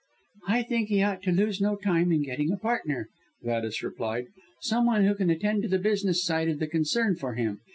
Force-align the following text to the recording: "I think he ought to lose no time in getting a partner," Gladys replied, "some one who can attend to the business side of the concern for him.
"I 0.47 0.63
think 0.63 0.89
he 0.89 1.03
ought 1.03 1.21
to 1.21 1.31
lose 1.31 1.61
no 1.61 1.75
time 1.75 2.11
in 2.11 2.23
getting 2.23 2.51
a 2.51 2.57
partner," 2.57 3.09
Gladys 3.43 3.83
replied, 3.83 4.29
"some 4.59 4.87
one 4.87 5.05
who 5.05 5.13
can 5.13 5.29
attend 5.29 5.61
to 5.61 5.69
the 5.69 5.77
business 5.77 6.25
side 6.25 6.49
of 6.49 6.57
the 6.57 6.65
concern 6.65 7.17
for 7.17 7.35
him. 7.35 7.59